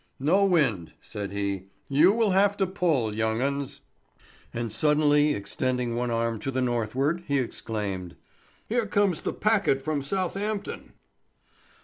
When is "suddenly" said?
4.71-5.35